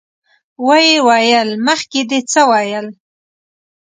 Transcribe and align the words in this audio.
ويې 0.67 0.97
ويل: 1.07 1.49
مخکې 1.67 2.01
دې 2.09 2.19
څه 2.31 2.41
ويل؟ 2.51 2.87